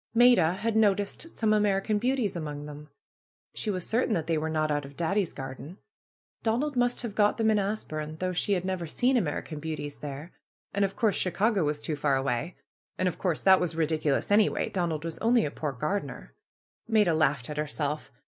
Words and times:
Maida 0.15 0.53
had 0.53 0.75
noticed 0.75 1.37
some 1.37 1.53
American 1.53 1.99
Beauties 1.99 2.35
among 2.35 2.65
them. 2.65 2.89
She 3.53 3.69
was 3.69 3.85
certain 3.85 4.15
that 4.15 4.25
they 4.25 4.35
were 4.35 4.49
not 4.49 4.71
out 4.71 4.83
of 4.83 4.97
Daddy's 4.97 5.31
garden. 5.31 5.77
Donald 6.41 6.75
must 6.75 7.03
have 7.03 7.13
got 7.13 7.37
them 7.37 7.51
in 7.51 7.59
As 7.59 7.83
burne, 7.83 8.09
although 8.19 8.33
she 8.33 8.53
had 8.53 8.65
never 8.65 8.87
seen 8.87 9.15
American 9.15 9.59
Beau 9.59 9.75
ties 9.75 9.99
there. 9.99 10.31
And 10.73 10.83
of 10.83 10.95
course 10.95 11.15
Chicago 11.17 11.63
was 11.63 11.83
too 11.83 11.95
far 11.95 12.15
away. 12.15 12.55
And 12.97 13.07
of 13.07 13.19
course 13.19 13.41
that 13.41 13.59
was 13.59 13.75
ridiculous 13.75 14.31
anyway. 14.31 14.69
Donald 14.69 15.05
was 15.05 15.19
only 15.19 15.45
a 15.45 15.51
poor 15.51 15.71
gardener. 15.71 16.33
Maida 16.87 17.13
laughed 17.13 17.47
at 17.47 17.57
herself. 17.57 18.09